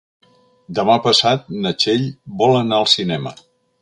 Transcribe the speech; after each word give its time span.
Demà 0.79 0.95
passat 1.07 1.45
na 1.65 1.73
Txell 1.83 2.09
vol 2.41 2.59
anar 2.61 2.81
al 2.81 2.91
cinema. 2.95 3.37